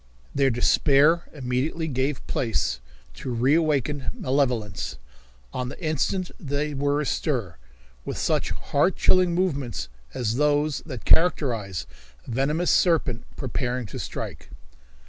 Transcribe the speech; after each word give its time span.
Their 0.33 0.49
despair 0.49 1.29
immediately 1.31 1.87
gave 1.87 2.25
place 2.25 2.79
to 3.13 3.29
reawakened 3.31 4.09
malevolence. 4.15 4.97
On 5.53 5.69
the 5.69 5.79
instant 5.79 6.31
they 6.39 6.73
were 6.73 7.01
astir, 7.01 7.57
with 8.03 8.17
such 8.17 8.49
heart 8.49 8.95
chilling 8.95 9.35
movements 9.35 9.89
as 10.15 10.37
those 10.37 10.79
that 10.87 11.05
characterize 11.05 11.85
a 12.25 12.31
venomous 12.31 12.71
serpent 12.71 13.27
preparing 13.37 13.85
to 13.85 13.99
strike. 13.99 14.49